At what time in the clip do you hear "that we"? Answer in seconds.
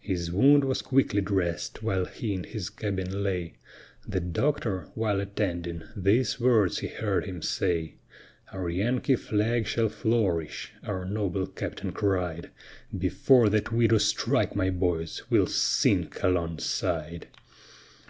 13.50-13.86